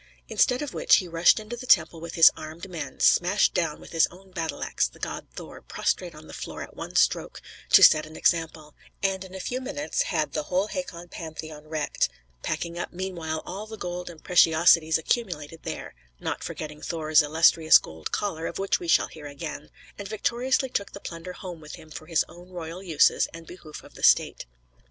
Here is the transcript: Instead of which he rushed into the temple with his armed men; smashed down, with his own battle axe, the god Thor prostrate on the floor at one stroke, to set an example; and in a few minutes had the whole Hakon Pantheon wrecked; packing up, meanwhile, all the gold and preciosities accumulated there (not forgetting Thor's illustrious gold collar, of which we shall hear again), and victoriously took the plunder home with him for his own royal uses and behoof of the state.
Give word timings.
Instead 0.27 0.63
of 0.63 0.73
which 0.73 0.95
he 0.95 1.07
rushed 1.07 1.39
into 1.39 1.55
the 1.55 1.67
temple 1.67 2.01
with 2.01 2.15
his 2.15 2.31
armed 2.35 2.67
men; 2.67 2.99
smashed 2.99 3.53
down, 3.53 3.79
with 3.79 3.91
his 3.91 4.07
own 4.09 4.31
battle 4.31 4.63
axe, 4.63 4.87
the 4.87 4.97
god 4.97 5.27
Thor 5.35 5.61
prostrate 5.61 6.15
on 6.15 6.25
the 6.25 6.33
floor 6.33 6.63
at 6.63 6.75
one 6.75 6.95
stroke, 6.95 7.39
to 7.69 7.83
set 7.83 8.07
an 8.07 8.15
example; 8.15 8.73
and 9.03 9.23
in 9.23 9.35
a 9.35 9.39
few 9.39 9.61
minutes 9.61 10.01
had 10.01 10.33
the 10.33 10.41
whole 10.45 10.65
Hakon 10.69 11.07
Pantheon 11.09 11.67
wrecked; 11.67 12.09
packing 12.41 12.79
up, 12.79 12.91
meanwhile, 12.91 13.43
all 13.45 13.67
the 13.67 13.77
gold 13.77 14.09
and 14.09 14.23
preciosities 14.23 14.97
accumulated 14.97 15.61
there 15.61 15.93
(not 16.19 16.43
forgetting 16.43 16.81
Thor's 16.81 17.21
illustrious 17.21 17.77
gold 17.77 18.11
collar, 18.11 18.47
of 18.47 18.57
which 18.57 18.79
we 18.79 18.87
shall 18.87 19.05
hear 19.07 19.27
again), 19.27 19.69
and 19.99 20.07
victoriously 20.07 20.69
took 20.69 20.93
the 20.93 20.99
plunder 20.99 21.33
home 21.33 21.61
with 21.61 21.75
him 21.75 21.91
for 21.91 22.07
his 22.07 22.25
own 22.27 22.49
royal 22.49 22.81
uses 22.81 23.27
and 23.35 23.45
behoof 23.45 23.83
of 23.83 23.93
the 23.93 24.01
state. 24.01 24.47